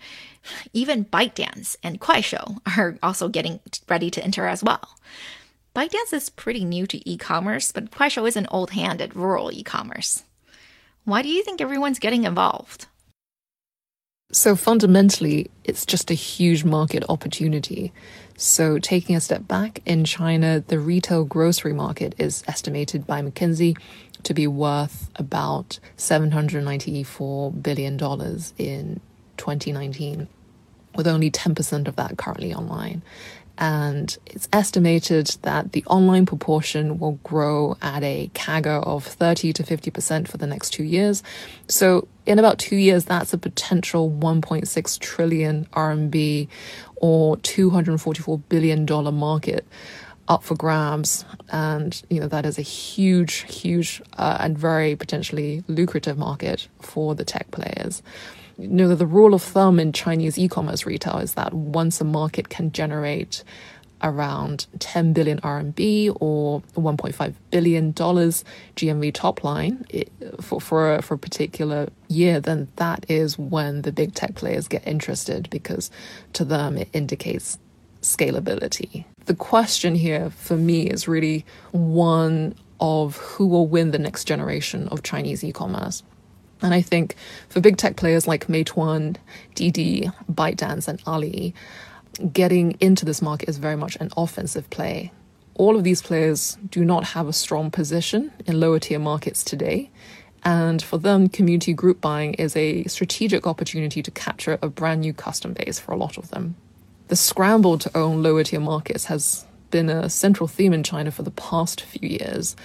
[0.73, 4.97] even ByteDance and Kuaishou are also getting ready to enter as well.
[5.75, 9.51] ByteDance is pretty new to e commerce, but Kuaishou is an old hand at rural
[9.51, 10.23] e commerce.
[11.03, 12.87] Why do you think everyone's getting involved?
[14.35, 17.93] So fundamentally, it's just a huge market opportunity.
[18.35, 23.77] So, taking a step back, in China, the retail grocery market is estimated by McKinsey
[24.23, 27.93] to be worth about $794 billion
[28.57, 28.99] in
[29.37, 30.27] 2019,
[30.95, 33.03] with only 10% of that currently online.
[33.57, 39.63] And it's estimated that the online proportion will grow at a CAGR of 30 to
[39.63, 41.23] 50% for the next two years.
[41.67, 46.47] So, in about two years, that's a potential 1.6 trillion RMB
[46.95, 49.65] or $244 billion market
[50.27, 51.23] up for grabs.
[51.49, 57.15] And, you know, that is a huge, huge, uh, and very potentially lucrative market for
[57.15, 58.01] the tech players.
[58.57, 62.05] You know, the rule of thumb in Chinese e commerce retail is that once a
[62.05, 63.43] market can generate
[64.01, 68.43] around 10 billion RMB or 1.5 billion dollars
[68.75, 69.85] GMV top line
[70.41, 74.67] for for a, for a particular year, then that is when the big tech players
[74.67, 75.89] get interested because
[76.33, 77.57] to them it indicates
[78.01, 79.05] scalability.
[79.25, 84.87] The question here for me is really one of who will win the next generation
[84.89, 86.03] of Chinese e-commerce.
[86.61, 87.15] And I think
[87.49, 89.17] for big tech players like Meituan,
[89.55, 91.53] Didi, ByteDance, and Ali,
[92.31, 95.11] getting into this market is very much an offensive play.
[95.55, 99.89] All of these players do not have a strong position in lower tier markets today.
[100.43, 105.13] And for them, community group buying is a strategic opportunity to capture a brand new
[105.13, 106.55] customer base for a lot of them.
[107.07, 111.23] The scramble to own lower tier markets has been a central theme in China for
[111.23, 112.55] the past few years,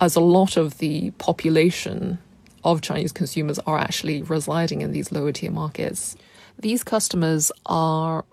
[0.00, 2.18] as a lot of the population
[2.64, 6.16] of Chinese consumers are actually residing in these lower tier markets.
[6.58, 8.24] These customers are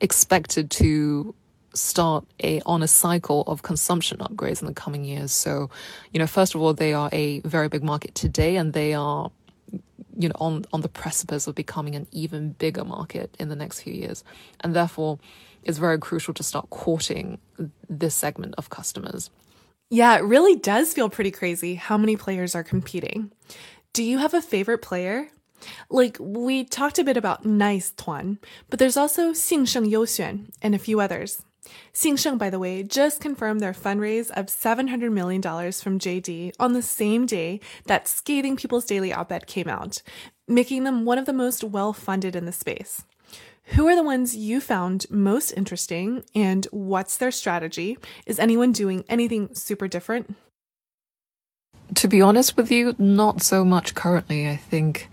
[0.00, 1.34] expected to
[1.74, 5.32] start a on a cycle of consumption upgrades in the coming years.
[5.32, 5.70] So,
[6.12, 9.30] you know, first of all, they are a very big market today, and they are,
[10.16, 13.80] you know, on on the precipice of becoming an even bigger market in the next
[13.82, 14.24] few years,
[14.60, 15.18] and therefore,
[15.62, 17.38] it's very crucial to start courting
[17.88, 19.30] this segment of customers.
[19.92, 23.32] Yeah, it really does feel pretty crazy how many players are competing.
[23.92, 25.28] Do you have a favorite player?
[25.90, 28.38] Like, we talked a bit about Nice Tuan,
[28.70, 31.42] but there's also Xingsheng Youxuan and a few others.
[31.92, 36.82] Xingsheng, by the way, just confirmed their fundraise of $700 million from JD on the
[36.82, 40.02] same day that Scathing People's Daily op ed came out,
[40.46, 43.02] making them one of the most well funded in the space.
[43.74, 47.98] Who are the ones you found most interesting and what's their strategy?
[48.26, 50.34] Is anyone doing anything super different?
[51.94, 54.48] To be honest with you, not so much currently.
[54.48, 55.08] I think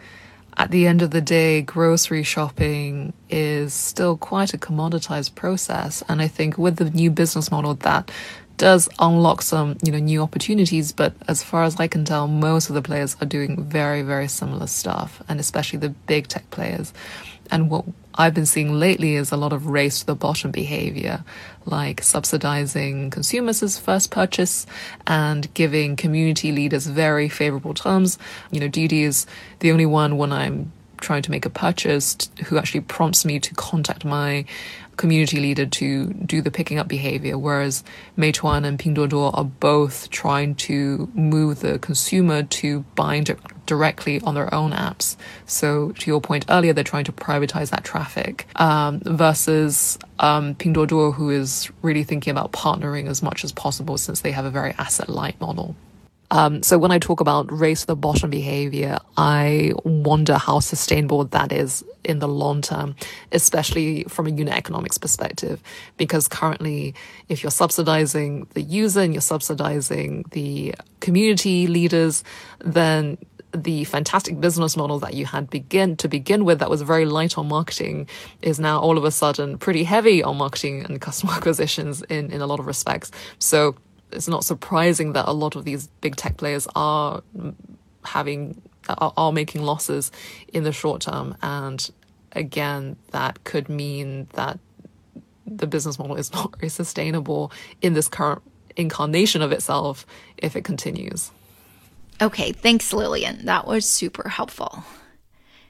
[0.58, 6.04] at the end of the day, grocery shopping is still quite a commoditized process.
[6.10, 8.10] And I think with the new business model, that
[8.58, 10.92] does unlock some, you know, new opportunities.
[10.92, 14.28] But as far as I can tell, most of the players are doing very, very
[14.28, 16.92] similar stuff, and especially the big tech players.
[17.52, 21.24] And what I've been seeing lately is a lot of race to the bottom behavior,
[21.66, 24.66] like subsidizing consumers' first purchase
[25.06, 28.18] and giving community leaders very favorable terms.
[28.52, 29.28] You know, Didi is
[29.60, 33.54] the only one when I'm trying to make a purchase who actually prompts me to
[33.56, 34.46] contact my
[34.98, 37.84] community leader to do the picking up behavior, whereas
[38.18, 44.34] Meituan and Pinduoduo are both trying to move the consumer to buying di- directly on
[44.34, 45.16] their own apps.
[45.46, 51.14] So to your point earlier, they're trying to privatize that traffic um, versus um, Pinduoduo,
[51.14, 54.74] who is really thinking about partnering as much as possible since they have a very
[54.80, 55.76] asset light model.
[56.30, 61.24] Um, so when I talk about race to the bottom behavior, I wonder how sustainable
[61.26, 62.96] that is in the long term,
[63.32, 65.62] especially from a unit economics perspective.
[65.96, 66.96] Because currently,
[67.30, 72.24] if you're subsidizing the user and you're subsidizing the community leaders,
[72.60, 73.18] then
[73.54, 77.38] the fantastic business model that you had begin to begin with that was very light
[77.38, 78.08] on marketing
[78.42, 82.42] is now all of a sudden pretty heavy on marketing and customer acquisitions in, in
[82.42, 83.12] a lot of respects.
[83.40, 83.76] So
[84.12, 87.22] it's not surprising that a lot of these big tech players are
[88.04, 90.12] having are, are making losses
[90.54, 91.92] in the short term and
[92.32, 94.60] again that could mean that
[95.46, 97.52] the business model is not very sustainable
[97.82, 98.42] in this current
[98.76, 100.06] incarnation of itself
[100.38, 101.32] if it continues.
[102.22, 103.46] Okay, thanks, Lillian.
[103.46, 104.84] That was super helpful.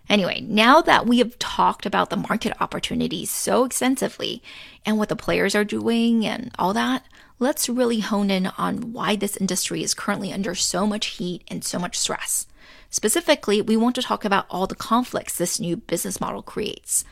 [0.09, 4.41] Anyway, now that we have talked about the market opportunities so extensively
[4.85, 7.03] and what the players are doing and all that,
[7.39, 11.63] let's really hone in on why this industry is currently under so much heat and
[11.63, 12.47] so much stress.
[12.89, 17.03] Specifically, we want to talk about all the conflicts this new business model creates,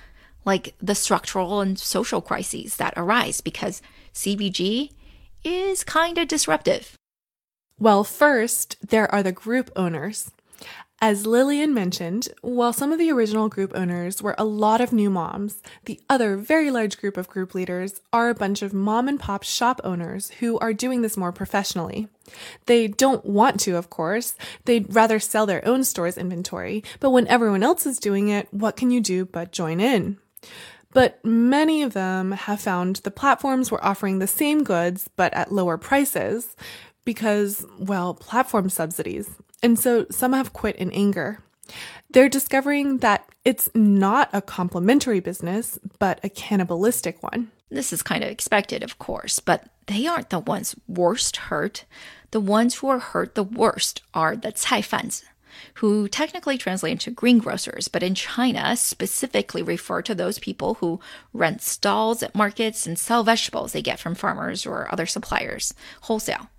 [0.45, 3.81] like the structural and social crises that arise because
[4.13, 4.91] CBG
[5.43, 6.97] is kind of disruptive.
[7.77, 10.31] Well, first, there are the group owners.
[11.07, 15.11] As Lillian mentioned, while some of the original group owners were a lot of new
[15.11, 19.19] moms, the other very large group of group leaders are a bunch of mom and
[19.19, 22.07] pop shop owners who are doing this more professionally.
[22.65, 24.33] They don't want to, of course.
[24.63, 28.75] They'd rather sell their own store's inventory, but when everyone else is doing it, what
[28.75, 30.17] can you do but join in?
[30.91, 35.51] But many of them have found the platforms were offering the same goods but at
[35.51, 36.55] lower prices
[37.03, 39.29] because, well, platform subsidies.
[39.65, 41.39] And so some have quit in anger.
[42.11, 47.49] They're discovering that it's not a complementary business, but a cannibalistic one.
[47.71, 51.85] This is kind of expected, of course, but they aren't the ones worst hurt.
[52.29, 55.23] The ones who are hurt the worst are the caifans,
[55.75, 60.99] who technically translate into greengrocers, but in China specifically refer to those people who
[61.33, 66.49] rent stalls at markets and sell vegetables they get from farmers or other suppliers wholesale.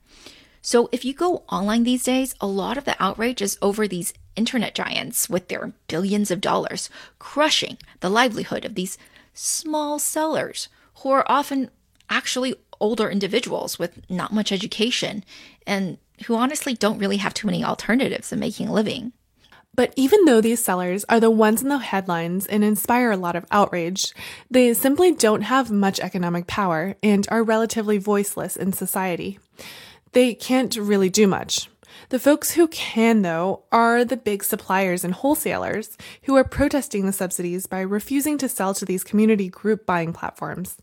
[0.66, 4.12] So if you go online these days, a lot of the outrage is over these
[4.34, 6.90] internet giants with their billions of dollars
[7.20, 8.98] crushing the livelihood of these
[9.32, 11.70] small sellers who are often
[12.10, 15.22] actually older individuals with not much education
[15.68, 19.12] and who honestly don't really have too many alternatives in making a living.
[19.72, 23.36] But even though these sellers are the ones in the headlines and inspire a lot
[23.36, 24.12] of outrage,
[24.50, 29.38] they simply don't have much economic power and are relatively voiceless in society
[30.16, 31.68] they can't really do much.
[32.08, 37.12] The folks who can, though, are the big suppliers and wholesalers who are protesting the
[37.12, 40.78] subsidies by refusing to sell to these community group buying platforms.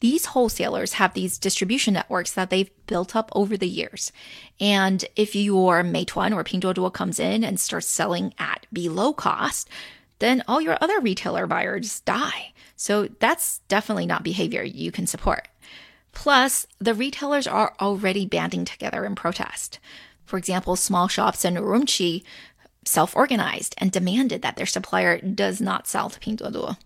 [0.00, 4.12] These wholesalers have these distribution networks that they've built up over the years.
[4.58, 9.68] And if your Meituan or Pinduoduo comes in and starts selling at below cost,
[10.20, 12.54] then all your other retailer buyers die.
[12.76, 15.48] So that's definitely not behavior you can support.
[16.18, 19.78] Plus, the retailers are already banding together in protest.
[20.26, 22.24] For example, small shops in Urumqi
[22.84, 26.76] self organized and demanded that their supplier does not sell to Pinduoduo,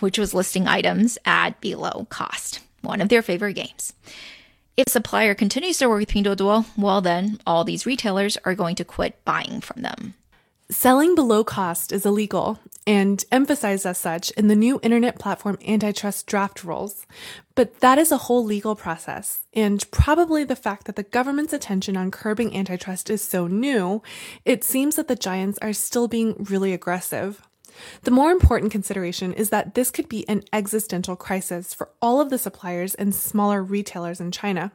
[0.00, 3.92] which was listing items at below cost, one of their favorite games.
[4.74, 8.86] If supplier continues to work with Pinduoduo, well, then all these retailers are going to
[8.86, 10.14] quit buying from them.
[10.70, 16.26] Selling below cost is illegal and emphasized as such in the new internet platform antitrust
[16.26, 17.06] draft rules.
[17.54, 21.96] But that is a whole legal process, and probably the fact that the government's attention
[21.96, 24.02] on curbing antitrust is so new,
[24.44, 27.40] it seems that the giants are still being really aggressive.
[28.02, 32.28] The more important consideration is that this could be an existential crisis for all of
[32.28, 34.72] the suppliers and smaller retailers in China.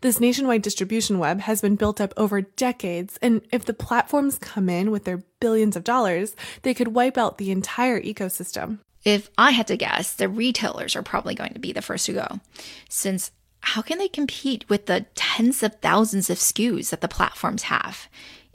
[0.00, 4.68] This nationwide distribution web has been built up over decades, and if the platforms come
[4.68, 8.78] in with their billions of dollars, they could wipe out the entire ecosystem.
[9.04, 12.12] If I had to guess, the retailers are probably going to be the first to
[12.12, 12.40] go,
[12.88, 13.30] since
[13.60, 18.08] how can they compete with the tens of thousands of SKUs that the platforms have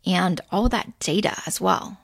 [0.06, 1.98] and all that data as well?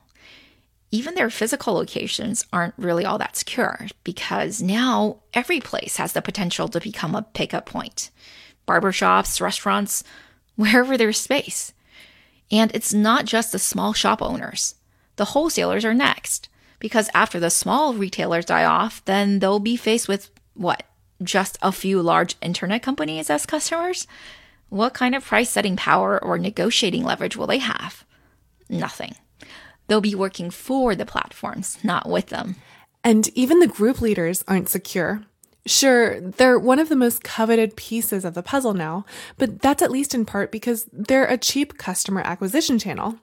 [0.91, 6.21] Even their physical locations aren't really all that secure because now every place has the
[6.21, 8.09] potential to become a pickup point
[8.69, 10.03] barbershops, restaurants,
[10.55, 11.73] wherever there's space.
[12.51, 14.75] And it's not just the small shop owners.
[15.15, 16.49] The wholesalers are next,
[16.79, 20.83] because after the small retailers die off, then they'll be faced with what?
[21.21, 24.07] Just a few large internet companies as customers?
[24.69, 28.05] What kind of price setting power or negotiating leverage will they have?
[28.69, 29.15] Nothing.
[29.87, 32.55] They'll be working for the platforms, not with them.
[33.03, 35.23] And even the group leaders aren't secure.
[35.65, 39.05] Sure, they're one of the most coveted pieces of the puzzle now,
[39.37, 43.17] but that's at least in part because they're a cheap customer acquisition channel.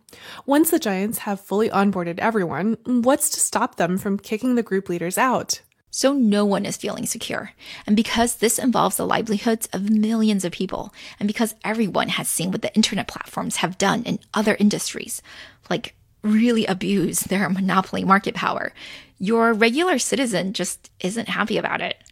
[0.44, 4.88] Once the giants have fully onboarded everyone, what's to stop them from kicking the group
[4.88, 5.62] leaders out?
[5.90, 7.52] So no one is feeling secure.
[7.86, 12.50] And because this involves the livelihoods of millions of people, and because everyone has seen
[12.50, 15.22] what the internet platforms have done in other industries,
[15.70, 18.74] like really abuse their monopoly market power,
[19.18, 22.02] your regular citizen just isn't happy about it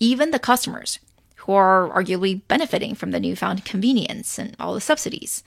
[0.00, 0.98] even the customers
[1.36, 5.42] who are arguably benefiting from the newfound convenience and all the subsidies.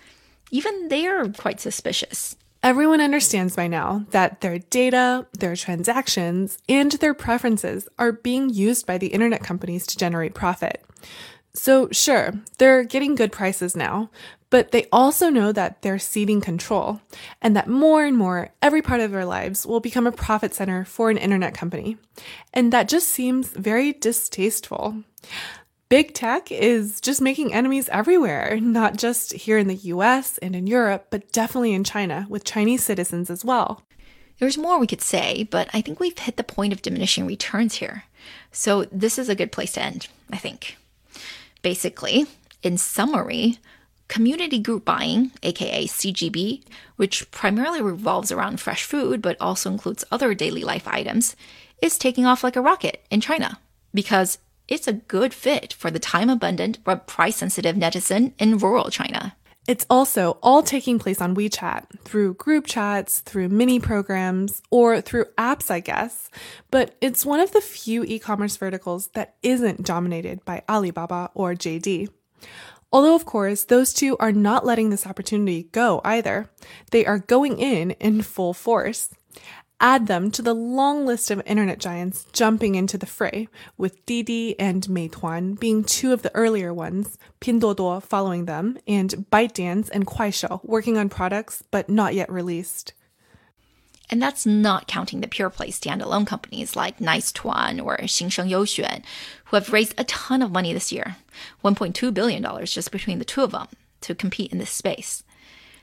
[0.49, 2.36] Even they are quite suspicious.
[2.64, 8.86] Everyone understands by now that their data, their transactions, and their preferences are being used
[8.86, 10.84] by the internet companies to generate profit.
[11.54, 14.10] So, sure, they're getting good prices now,
[14.52, 17.02] but they also know that they're ceding control
[17.41, 20.86] and that more and more every part of their lives will become a profit center
[20.86, 21.97] for an internet company.
[22.54, 25.04] And that just seems very distasteful.
[25.88, 30.68] Big tech is just making enemies everywhere, not just here in the US and in
[30.68, 33.84] Europe, but definitely in China with Chinese citizens as well.
[34.39, 37.76] There's more we could say, but I think we've hit the point of diminishing returns
[37.76, 38.04] here.
[38.52, 40.78] So this is a good place to end, I think.
[41.62, 42.26] Basically,
[42.64, 43.60] in summary,
[44.12, 46.64] community group buying, aka CGB,
[46.97, 51.38] which primarily revolves around fresh food but also includes other daily life items,
[51.82, 53.57] is taking off like a rocket in China
[53.93, 54.38] because
[54.68, 59.38] it's a good fit for the time abundant but price sensitive netizen in rural China.
[59.66, 65.26] It's also all taking place on WeChat through group chats, through mini programs, or through
[65.38, 66.30] apps, I guess.
[66.70, 71.53] But it's one of the few e commerce verticals that isn't dominated by Alibaba or
[71.53, 72.09] JD.
[72.92, 76.50] Although, of course, those two are not letting this opportunity go either.
[76.92, 79.10] They are going in in full force.
[79.80, 84.60] Add them to the long list of internet giants jumping into the fray, with Didi
[84.60, 90.64] and Meituan being two of the earlier ones, Pinduoduo following them, and ByteDance and Kuaishou
[90.64, 92.94] working on products but not yet released.
[94.12, 99.03] And that's not counting the pure play standalone companies like Nice Tuan or Xingsheng Youxuan,
[99.45, 101.16] who have raised a ton of money this year
[101.64, 103.68] $1.2 billion just between the two of them
[104.01, 105.24] to compete in this space.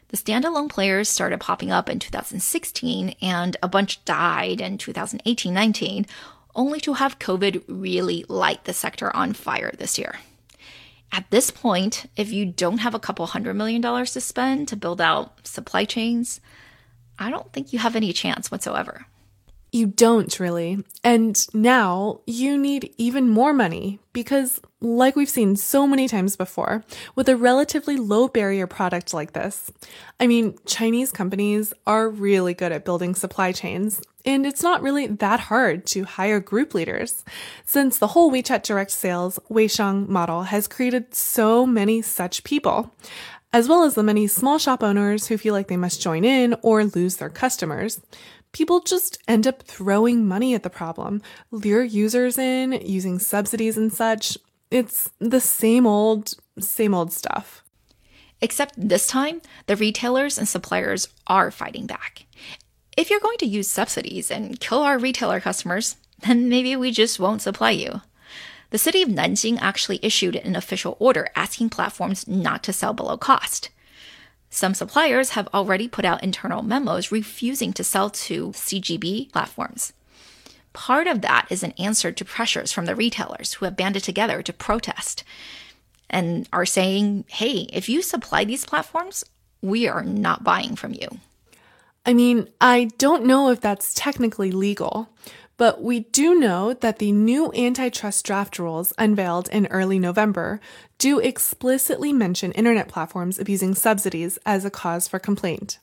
[0.08, 6.06] The standalone players started popping up in 2016, and a bunch died in 2018 19,
[6.54, 10.16] only to have COVID really light the sector on fire this year.
[11.12, 14.76] At this point, if you don't have a couple hundred million dollars to spend to
[14.76, 16.40] build out supply chains,
[17.18, 19.06] I don't think you have any chance whatsoever.
[19.70, 20.82] You don't really.
[21.04, 26.84] And now you need even more money because, like we've seen so many times before,
[27.14, 29.70] with a relatively low barrier product like this,
[30.18, 35.06] I mean, Chinese companies are really good at building supply chains, and it's not really
[35.06, 37.22] that hard to hire group leaders.
[37.66, 42.94] Since the whole WeChat direct sales Weishang model has created so many such people
[43.52, 46.54] as well as the many small shop owners who feel like they must join in
[46.62, 48.00] or lose their customers
[48.52, 53.92] people just end up throwing money at the problem, lure users in using subsidies and
[53.92, 54.38] such.
[54.70, 57.62] It's the same old, same old stuff.
[58.40, 62.26] Except this time, the retailers and suppliers are fighting back.
[62.96, 65.96] If you're going to use subsidies and kill our retailer customers,
[66.26, 68.00] then maybe we just won't supply you.
[68.70, 73.16] The city of Nanjing actually issued an official order asking platforms not to sell below
[73.16, 73.70] cost.
[74.50, 79.92] Some suppliers have already put out internal memos refusing to sell to CGB platforms.
[80.72, 84.42] Part of that is an answer to pressures from the retailers who have banded together
[84.42, 85.24] to protest
[86.10, 89.24] and are saying, hey, if you supply these platforms,
[89.60, 91.08] we are not buying from you.
[92.06, 95.10] I mean, I don't know if that's technically legal,
[95.58, 100.60] but we do know that the new antitrust draft rules unveiled in early November
[100.96, 105.78] do explicitly mention internet platforms abusing subsidies as a cause for complaint.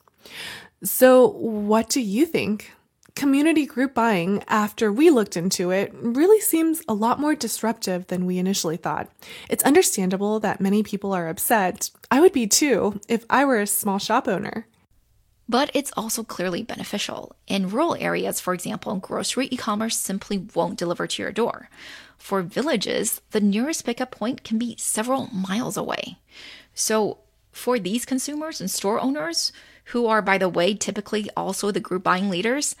[0.82, 2.72] So, what do you think?
[3.14, 8.26] Community group buying, after we looked into it, really seems a lot more disruptive than
[8.26, 9.10] we initially thought.
[9.48, 11.90] It's understandable that many people are upset.
[12.10, 14.66] I would be too if I were a small shop owner.
[15.48, 17.36] But it's also clearly beneficial.
[17.46, 21.68] In rural areas, for example, grocery e commerce simply won't deliver to your door.
[22.18, 26.18] For villages, the nearest pickup point can be several miles away.
[26.74, 27.18] So,
[27.52, 29.52] for these consumers and store owners,
[29.90, 32.74] who are, by the way, typically also the group buying leaders,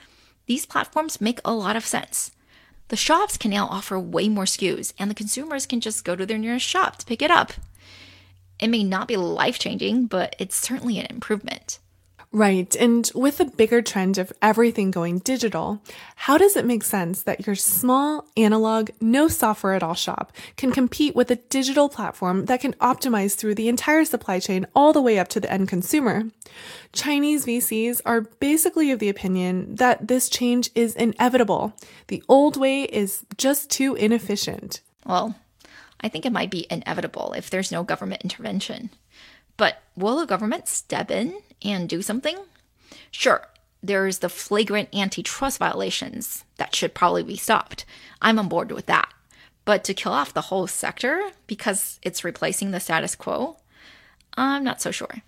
[0.46, 2.32] these platforms make a lot of sense.
[2.88, 6.26] The shops can now offer way more SKUs, and the consumers can just go to
[6.26, 7.52] their nearest shop to pick it up.
[8.58, 11.78] It may not be life changing, but it's certainly an improvement.
[12.36, 12.76] Right.
[12.76, 15.80] And with the bigger trend of everything going digital,
[16.16, 20.70] how does it make sense that your small, analog, no software at all shop can
[20.70, 25.00] compete with a digital platform that can optimize through the entire supply chain all the
[25.00, 26.24] way up to the end consumer?
[26.92, 31.72] Chinese VCs are basically of the opinion that this change is inevitable.
[32.08, 34.82] The old way is just too inefficient.
[35.06, 35.36] Well,
[36.02, 38.90] I think it might be inevitable if there's no government intervention.
[39.56, 42.38] But will the government step in and do something?
[43.10, 43.48] Sure,
[43.82, 47.84] there's the flagrant antitrust violations that should probably be stopped.
[48.20, 49.12] I'm on board with that.
[49.64, 53.56] But to kill off the whole sector because it's replacing the status quo,
[54.36, 55.22] I'm not so sure.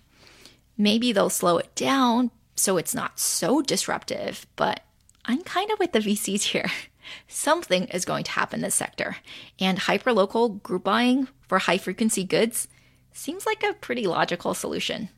[0.77, 4.81] Maybe they'll slow it down so it's not so disruptive, but
[5.25, 6.71] I'm kind of with the VCs here.
[7.27, 9.17] Something is going to happen in this sector,
[9.59, 12.67] and hyperlocal group buying for high frequency goods
[13.11, 15.09] seems like a pretty logical solution.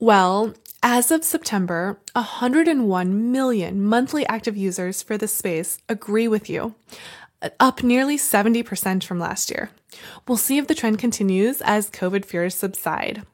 [0.00, 6.76] Well, as of September, 101 million monthly active users for this space agree with you.
[7.58, 9.70] up nearly 70% from last year.
[10.26, 13.24] We'll see if the trend continues as COVID fears subside.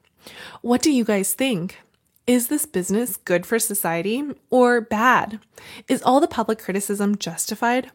[0.61, 1.81] What do you guys think?
[2.25, 5.39] Is this business good for society or bad?
[5.87, 7.91] Is all the public criticism justified?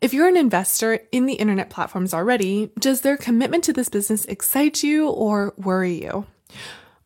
[0.00, 4.24] If you're an investor in the internet platforms already, does their commitment to this business
[4.26, 6.26] excite you or worry you?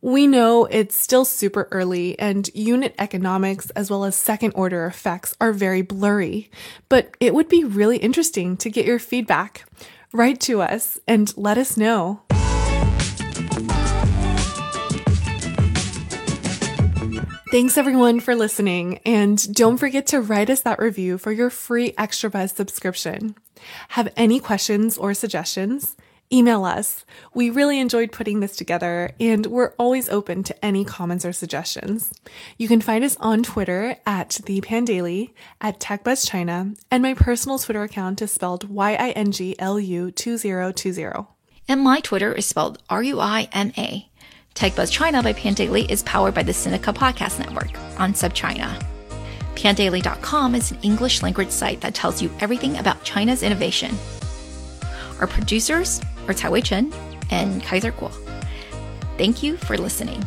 [0.03, 5.37] We know it's still super early and unit economics as well as second order effects
[5.43, 6.51] are very blurry,
[6.89, 9.69] but it would be really interesting to get your feedback.
[10.15, 12.23] Write to us and let us know.
[17.51, 21.93] Thanks everyone for listening, and don't forget to write us that review for your free
[21.99, 23.35] Extra Buzz subscription.
[23.89, 25.97] Have any questions or suggestions?
[26.33, 27.05] Email us.
[27.35, 32.13] We really enjoyed putting this together, and we're always open to any comments or suggestions.
[32.57, 37.83] You can find us on Twitter at the Pandaily, at TechBuzzChina, and my personal Twitter
[37.83, 41.27] account is spelled Y-I-N-G-L-U-2020.
[41.67, 44.09] And my Twitter is spelled R U I M A.
[44.55, 48.81] TechBuzz China by Pandaily is powered by the Sinica Podcast Network on SupChina.
[49.57, 53.99] Pandaily.com is an English language site that tells you everything about China's innovation.
[55.21, 56.01] Our producers
[56.31, 56.93] are Wei Chen
[57.31, 58.13] and Kaiser Kuo.
[59.19, 60.25] Thank you for listening.